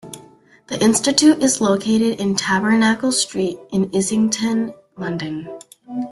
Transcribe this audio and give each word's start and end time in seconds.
The 0.65 0.81
Institute 0.83 1.43
is 1.43 1.61
located 1.61 2.19
in 2.19 2.33
Tabernacle 2.35 3.11
Street 3.11 3.59
in 3.71 3.91
Islington, 3.95 4.73
London. 4.97 5.47